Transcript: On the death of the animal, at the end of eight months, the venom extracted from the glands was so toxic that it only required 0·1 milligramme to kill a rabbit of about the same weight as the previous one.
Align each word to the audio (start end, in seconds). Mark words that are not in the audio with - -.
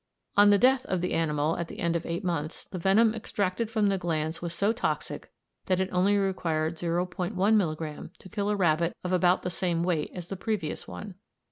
On 0.35 0.49
the 0.49 0.57
death 0.57 0.83
of 0.87 0.99
the 1.01 1.13
animal, 1.13 1.55
at 1.57 1.67
the 1.67 1.79
end 1.79 1.95
of 1.95 2.07
eight 2.07 2.23
months, 2.23 2.65
the 2.65 2.79
venom 2.79 3.13
extracted 3.13 3.69
from 3.69 3.87
the 3.89 3.99
glands 3.99 4.41
was 4.41 4.51
so 4.51 4.73
toxic 4.73 5.31
that 5.67 5.79
it 5.79 5.89
only 5.91 6.17
required 6.17 6.77
0·1 6.77 7.07
milligramme 7.53 8.09
to 8.17 8.27
kill 8.27 8.49
a 8.49 8.55
rabbit 8.55 8.95
of 9.03 9.13
about 9.13 9.43
the 9.43 9.51
same 9.51 9.83
weight 9.83 10.09
as 10.15 10.25
the 10.25 10.35
previous 10.35 10.87
one. 10.87 11.13